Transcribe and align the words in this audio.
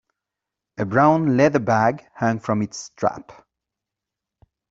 A 0.79 0.83
brown 0.85 1.37
leather 1.37 1.59
bag 1.59 2.03
hung 2.15 2.39
from 2.39 2.63
its 2.63 2.79
strap. 2.79 3.31